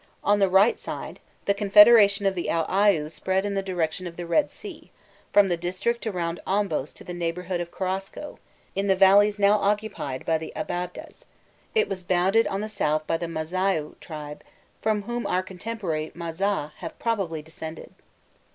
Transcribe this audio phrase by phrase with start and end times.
[0.23, 4.25] On the right side, the confederation of the Uaûaiu spread in the direction of the
[4.25, 4.89] Bed Sea,
[5.31, 8.39] from the district around Ombos to the neighbourhood of Korosko,
[8.75, 11.25] in the valleys now occupied by the Ababdehs:
[11.75, 14.41] it was bounded on the south by the Mâzaiû tribes,
[14.81, 17.93] from whom our contemporary Mâazeh have probably descended.